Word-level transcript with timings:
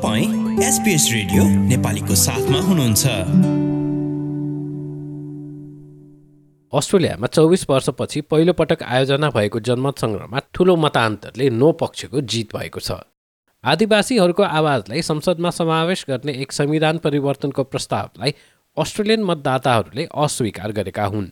तपाईँ 0.00 0.64
SPS 0.64 1.08
radio 1.12 1.42
नेपालीको 1.44 2.14
साथमा 2.14 2.58
हुनुहुन्छ। 2.58 3.06
अस्ट्रेलियामा 6.72 7.26
चौबिस 7.26 7.64
वर्षपछि 7.70 8.20
पहिलोपटक 8.20 8.82
आयोजना 8.82 9.30
भएको 9.30 9.60
जनमत 9.60 9.98
सङ्ग्रहमा 9.98 10.40
ठुलो 10.54 10.76
मतान्तरले 10.76 11.50
नो 11.50 11.72
पक्षको 11.72 12.20
जित 12.20 12.56
भएको 12.56 12.80
छ। 12.80 12.96
आदिवासीहरूको 13.64 14.42
आवाजलाई 14.42 15.02
संसदमा 15.02 15.50
समावेश 15.50 16.04
गर्ने 16.08 16.32
एक 16.32 16.52
संविधान 16.52 16.98
परिवर्तनको 16.98 17.64
प्रस्तावलाई 17.64 18.34
अस्ट्रेलियन 18.76 19.22
मतदाताहरूले 19.22 20.08
अस्वीकार 20.16 20.72
गरेका 20.72 21.04
हुन्। 21.04 21.28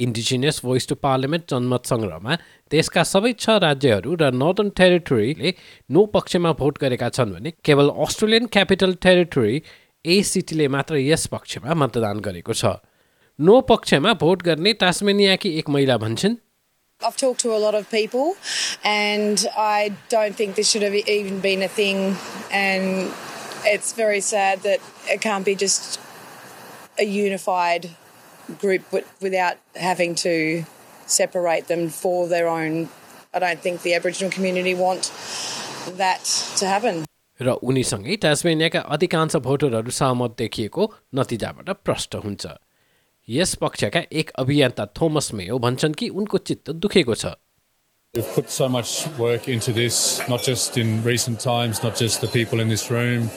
इन्डिजिनियस 0.00 0.60
भोइस 0.64 0.88
टु 0.88 0.94
पार्लियामेन्ट 1.02 1.44
जनमत 1.50 1.86
सङ्ग्रहमा 1.90 2.36
देशका 2.70 3.02
सबै 3.10 3.32
छ 3.34 3.56
राज्यहरू 3.64 4.16
र 4.22 4.30
नर्दर्न 4.40 4.70
टेरिटोरीले 4.80 5.52
नो 5.96 6.04
पक्षमा 6.16 6.52
भोट 6.58 6.78
गरेका 6.82 7.08
छन् 7.18 7.32
भने 7.36 7.52
केवल 7.68 7.92
अस्ट्रेलियन 8.06 8.46
क्यापिटल 8.56 8.94
टेरिटोरी 9.06 9.62
एसिटीले 10.04 10.68
मात्र 10.76 11.00
यस 11.02 11.26
पक्षमा 11.36 11.78
मतदान 11.84 12.20
गरेको 12.28 12.58
छ 12.62 12.74
नो 13.38 13.60
पक्षमा 13.70 14.12
भोट 14.24 14.42
गर्ने 14.50 14.72
टास्मेनियाकी 14.84 15.56
एक 15.62 15.76
महिला 15.76 15.96
भन्छन् 16.04 16.42
I've 17.00 17.16
talked 17.18 17.40
to 17.40 17.50
a 17.54 17.58
lot 17.62 17.74
of 17.74 17.88
people, 17.90 18.28
and 18.82 19.42
I 19.62 19.80
don't 20.08 20.34
think 20.34 20.54
this 20.54 20.70
should 20.70 20.84
have 20.84 20.94
even 20.94 21.40
been 21.40 21.64
a 21.64 21.68
thing. 21.70 21.98
And 22.50 23.10
it's 23.72 23.92
very 23.92 24.22
sad 24.22 24.62
that 24.62 24.86
it 25.06 25.20
can't 25.20 25.44
be 25.44 25.54
just 25.54 26.00
a 26.98 27.04
unified 27.04 27.90
group 28.54 28.82
without 29.20 29.56
having 29.74 30.14
to 30.16 30.64
separate 31.06 31.68
them 31.68 31.88
for 31.88 32.26
their 32.28 32.48
own. 32.48 32.88
I 33.34 33.38
don't 33.38 33.60
think 33.60 33.82
the 33.82 33.94
Aboriginal 33.94 34.30
community 34.30 34.74
want 34.74 35.12
that 35.96 36.24
to 36.58 36.66
happen. 36.66 37.04
र 37.40 37.52
उनीसँगै 37.62 38.16
टास्मेनियाका 38.16 38.80
अधिकांश 38.96 39.36
भोटरहरू 39.44 39.90
सहमत 39.92 40.36
देखिएको 40.38 40.82
नतिजाबाट 41.14 41.68
प्रष्ट 41.84 42.14
हुन्छ 42.24 42.46
yes 43.28 43.54
पक्षका 43.60 44.02
एक 44.12 44.30
अभियन्ता 44.38 44.86
Thomas 44.96 45.32
Mayo 45.34 45.58
भन्छन् 45.58 45.94
कि 45.94 46.08
उनको 46.08 46.38
चित्त 46.48 46.70
दुखेको 46.80 47.14
छ 47.14 47.36
We've 48.15 48.27
put 48.27 48.49
so 48.49 48.67
much 48.67 49.07
work 49.17 49.47
into 49.47 49.71
this, 49.71 50.19
not 50.27 50.43
just 50.43 50.77
in 50.77 51.01
recent 51.01 51.39
times, 51.39 51.81
not 51.81 51.95
just 51.95 52.19
the 52.19 52.27
people 52.27 52.59
in 52.59 52.67
this 52.67 52.91
room, 52.91 53.29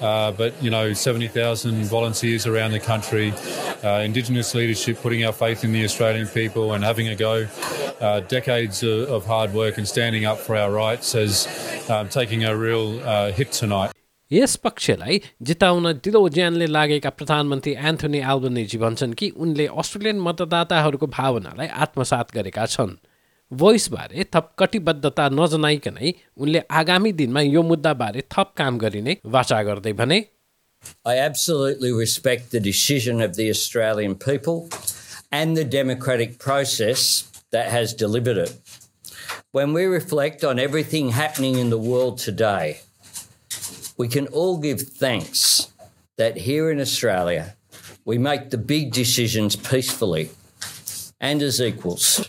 uh, 0.00 0.32
but 0.32 0.54
you 0.62 0.70
know, 0.70 0.94
70,000 0.94 1.84
volunteers 1.84 2.46
around 2.46 2.70
the 2.70 2.80
country, 2.80 3.34
uh, 3.84 4.00
Indigenous 4.02 4.54
leadership, 4.54 5.02
putting 5.02 5.22
our 5.26 5.34
faith 5.34 5.64
in 5.64 5.72
the 5.72 5.84
Australian 5.84 6.26
people 6.28 6.72
and 6.72 6.82
having 6.82 7.08
a 7.08 7.14
go. 7.14 7.46
Uh, 8.00 8.20
decades 8.20 8.82
of, 8.82 9.10
of 9.10 9.26
hard 9.26 9.52
work 9.52 9.76
and 9.76 9.86
standing 9.86 10.24
up 10.24 10.38
for 10.38 10.56
our 10.56 10.72
rights 10.72 11.14
as 11.14 11.46
um, 11.90 12.08
taking 12.08 12.42
a 12.42 12.56
real 12.56 13.06
uh, 13.06 13.30
hit 13.32 13.52
tonight. 13.52 13.92
यस 14.32 14.56
पक्षलाई 14.64 15.20
जिताउन 15.48 15.92
दिलो 16.04 16.28
ज्यानले 16.34 16.66
लागेका 16.72 17.10
प्रधानमन्त्री 17.20 17.72
Anthony 17.88 18.18
Albanese 18.32 18.78
भन्छन् 18.88 19.12
कि 19.20 19.28
उनले 19.44 19.66
Australian 19.80 20.20
मतदाताहरूको 20.28 21.06
भावनालाई 21.20 21.68
आत्मसात 21.84 22.32
गरेका 22.34 22.66
छन् 22.74 22.96
भोइसबारे 23.60 24.24
थप 24.34 24.52
कटिबद्धता 24.58 25.28
नजनाइकनै 25.38 26.12
उनले 26.44 26.60
आगामी 26.80 27.12
दिनमा 27.20 27.40
यो 27.40 27.62
मुद्दाबारे 27.70 28.22
थप 28.34 28.52
काम 28.60 28.78
गरिने 28.84 29.16
वाचा 29.34 29.62
गर्दै 29.70 29.92
भने 30.02 30.20
I 31.10 31.18
absolutely 31.24 31.92
respect 31.96 32.50
the 32.50 32.60
decision 32.60 33.20
of 33.26 33.36
the 33.36 33.48
Australian 33.50 34.14
people 34.24 34.56
and 35.40 35.56
the 35.56 35.64
democratic 35.74 36.38
process 36.38 37.04
that 37.56 37.68
has 37.70 37.94
delivered 37.94 38.36
it. 38.36 38.56
When 39.52 39.72
we 39.72 39.84
reflect 39.84 40.44
on 40.44 40.58
everything 40.58 41.10
happening 41.10 41.58
in 41.58 41.70
the 41.70 41.78
world 41.78 42.18
today, 42.18 42.80
we 43.96 44.08
can 44.08 44.26
all 44.28 44.58
give 44.58 44.82
thanks 44.82 45.68
that 46.16 46.38
here 46.48 46.70
in 46.70 46.80
Australia 46.80 47.54
we 48.04 48.18
make 48.18 48.50
the 48.50 48.58
big 48.58 48.92
decisions 48.92 49.54
peacefully 49.56 50.30
and 51.20 51.42
as 51.42 51.60
equals. 51.60 52.28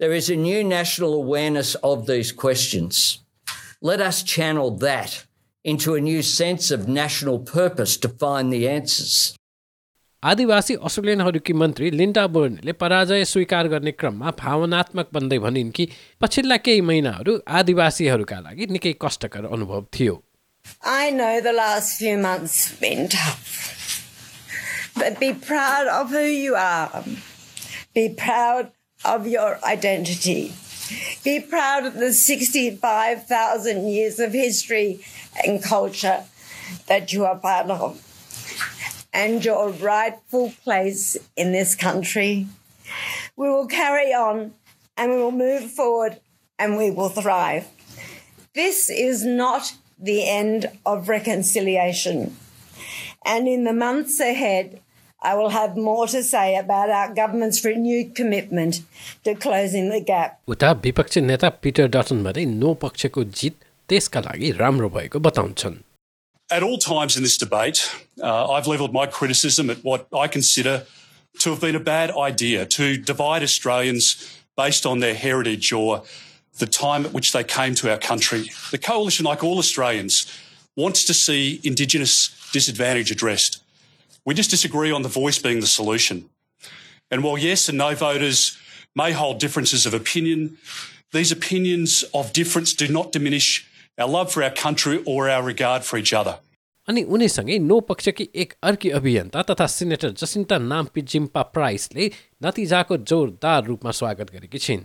There 0.00 0.12
is 0.12 0.30
a 0.30 0.36
new 0.36 0.62
national 0.62 1.12
awareness 1.12 1.74
of 1.82 2.06
these 2.06 2.30
questions. 2.30 3.18
Let 3.82 4.00
us 4.00 4.22
channel 4.22 4.70
that 4.78 5.24
into 5.64 5.96
a 5.96 6.00
new 6.00 6.22
sense 6.22 6.70
of 6.70 6.86
national 6.86 7.40
purpose 7.40 7.96
to 7.96 8.08
find 8.08 8.52
the 8.52 8.68
answers. 8.68 9.34
आदिवासी 10.24 10.74
अस्ट्रेलियनहरूकी 10.86 11.52
मन्त्री 11.62 11.90
Linda 11.90 12.26
बोर्नेले 12.36 12.72
पराजय 12.82 13.24
स्वीकार 13.32 13.68
गर्ने 13.74 13.92
क्रममा 13.98 14.30
भावनात्मक 14.38 15.10
बन्दै 15.14 15.38
भनिन् 15.46 15.70
कि 15.74 15.88
पछिल्ला 16.22 16.56
केही 16.62 16.80
महिनाहरू 16.90 17.38
आदिवासीहरूका 17.58 18.40
लागि 18.46 18.66
निकै 18.78 18.94
कष्टकर 19.02 19.50
अनुभव 19.50 19.84
थियो 19.98 20.16
I 20.94 21.10
know 21.10 21.34
the 21.40 21.52
last 21.52 21.98
few 21.98 22.16
months 22.18 22.56
have 22.68 22.80
been 22.80 23.08
tough. 23.08 23.54
But 24.94 25.18
be 25.20 25.32
proud 25.32 25.86
of 26.00 26.10
who 26.10 26.26
you 26.26 26.56
are. 26.56 27.04
Be 27.94 28.10
proud 28.26 28.72
of 29.08 29.26
your 29.26 29.58
identity. 29.64 30.52
Be 31.24 31.40
proud 31.40 31.86
of 31.86 31.94
the 31.94 32.12
65,000 32.12 33.88
years 33.88 34.20
of 34.20 34.32
history 34.32 35.04
and 35.44 35.62
culture 35.62 36.24
that 36.86 37.12
you 37.12 37.24
are 37.24 37.36
part 37.36 37.70
of 37.70 38.04
and 39.12 39.44
your 39.44 39.70
rightful 39.70 40.52
place 40.62 41.16
in 41.36 41.52
this 41.52 41.74
country. 41.74 42.46
We 43.36 43.48
will 43.48 43.66
carry 43.66 44.12
on 44.12 44.52
and 44.96 45.10
we 45.10 45.16
will 45.16 45.32
move 45.32 45.70
forward 45.70 46.20
and 46.58 46.76
we 46.76 46.90
will 46.90 47.08
thrive. 47.08 47.66
This 48.54 48.90
is 48.90 49.24
not 49.24 49.74
the 49.98 50.28
end 50.28 50.70
of 50.84 51.08
reconciliation. 51.08 52.36
And 53.24 53.48
in 53.48 53.64
the 53.64 53.72
months 53.72 54.20
ahead, 54.20 54.80
I 55.21 55.35
will 55.35 55.49
have 55.49 55.77
more 55.77 56.07
to 56.07 56.21
say 56.21 56.57
about 56.57 56.89
our 56.89 57.13
government's 57.13 57.63
renewed 57.63 58.13
commitment 58.13 58.81
to 59.23 59.35
closing 59.35 59.89
the 59.89 60.01
gap. 60.01 60.39
उता 60.47 60.71
विपक्षी 60.83 61.21
नेता 61.21 61.49
पिटर 61.63 61.87
Dutton 61.87 62.23
भने 62.23 62.45
no 62.45 62.73
पक्षको 62.83 63.23
जित 63.23 63.55
त्यसका 63.89 64.19
लागि 64.19 64.51
राम्रो 64.59 64.89
भएको 64.89 65.19
बताउँछन् 65.19 65.77
At 66.51 66.61
all 66.61 66.77
times 66.77 67.15
in 67.17 67.23
this 67.23 67.37
debate, 67.37 67.89
uh, 68.21 68.51
I've 68.51 68.67
levelled 68.67 68.93
my 68.93 69.05
criticism 69.07 69.69
at 69.69 69.83
what 69.83 70.07
I 70.13 70.27
consider 70.27 70.83
to 71.39 71.49
have 71.49 71.61
been 71.61 71.75
a 71.75 71.79
bad 71.79 72.11
idea 72.11 72.65
to 72.65 72.97
divide 72.97 73.41
Australians 73.43 74.09
based 74.57 74.85
on 74.85 74.99
their 74.99 75.15
heritage 75.15 75.71
or 75.71 76.03
the 76.59 76.67
time 76.67 77.05
at 77.05 77.13
which 77.13 77.31
they 77.31 77.43
came 77.43 77.73
to 77.75 77.89
our 77.89 77.97
country. 77.97 78.51
The 78.71 78.77
Coalition, 78.77 79.25
like 79.25 79.43
all 79.43 79.57
Australians, 79.57 80.27
wants 80.75 81.05
to 81.05 81.13
see 81.13 81.59
Indigenous 81.63 82.29
disadvantage 82.51 83.09
addressed. 83.09 83.63
We 84.27 84.33
just 84.33 84.51
disagree 84.51 84.91
on 84.91 85.01
the 85.01 85.09
voice 85.09 85.39
being 85.39 85.59
the 85.59 85.67
solution. 85.67 86.29
And 87.11 87.23
while 87.23 87.37
yes 87.37 87.67
and 87.69 87.77
no 87.77 87.93
voters 87.95 88.57
may 88.95 89.11
hold 89.11 89.39
differences 89.39 89.85
of 89.85 89.93
opinion, 89.93 90.57
these 91.11 91.31
opinions 91.31 92.03
of 92.13 92.33
difference 92.33 92.73
do 92.73 92.87
not 92.87 93.11
diminish 93.11 93.67
our 93.97 94.07
love 94.07 94.31
for 94.31 94.43
our 94.43 94.49
country 94.49 95.03
or 95.05 95.29
our 95.29 95.43
regard 95.43 95.83
for 95.83 95.97
each 95.97 96.13
other. 96.13 96.39
अनि 96.89 97.01
उनीसँगै 97.15 97.57
no 97.63 97.79
पक्षकी 97.89 98.27
एक 98.43 98.53
अर्की 98.69 98.89
अभियन्ता 98.99 99.41
तथा 99.49 99.65
senator 99.73 100.09
जसिन्टा 100.19 100.57
नाम्पी 100.71 101.01
Zampa 101.11 101.41
प्राइसले 101.55 102.09
नतिजाको 102.43 102.97
जोरदार 103.11 103.63
रूपमा 103.65 103.91
स्वागत 103.99 104.31
गरेकी 104.35 104.59
छिन् 104.65 104.83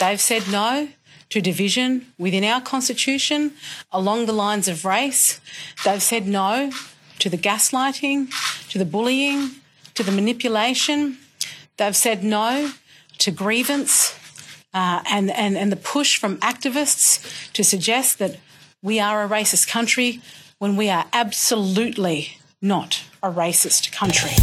They've 0.00 0.20
said 0.20 0.48
no 0.50 0.88
to 1.30 1.40
division 1.40 2.06
within 2.18 2.42
our 2.42 2.60
constitution 2.60 3.52
along 3.92 4.26
the 4.26 4.32
lines 4.32 4.66
of 4.66 4.84
race. 4.84 5.40
They've 5.84 6.02
said 6.02 6.26
no 6.26 6.70
to 7.18 7.28
the 7.28 7.38
gaslighting, 7.38 8.28
to 8.70 8.78
the 8.78 8.84
bullying, 8.84 9.50
to 9.94 10.02
the 10.02 10.12
manipulation. 10.12 11.18
They've 11.76 11.96
said 11.96 12.24
no 12.24 12.72
to 13.18 13.30
grievance 13.30 14.14
uh, 14.74 15.02
and, 15.10 15.30
and, 15.30 15.56
and 15.56 15.72
the 15.72 15.76
push 15.76 16.18
from 16.18 16.36
activists 16.38 17.52
to 17.52 17.64
suggest 17.64 18.18
that 18.18 18.38
we 18.82 19.00
are 19.00 19.24
a 19.24 19.28
racist 19.28 19.68
country 19.68 20.20
when 20.58 20.76
we 20.76 20.88
are 20.88 21.06
absolutely 21.12 22.38
not 22.62 23.02
a 23.22 23.30
racist 23.30 23.92
country. 23.92 24.34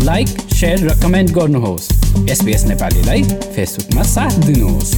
Like 0.00 0.28
share 0.56 0.86
raw 0.88 0.94
comment 1.02 1.30
गर्नुहोस् 1.36 1.88
SPS 2.30 2.64
नेपालीलाई 2.66 3.22
फेसबुकमा 3.54 4.02
साथ 4.14 4.38
दिनुहोस् 4.46 4.94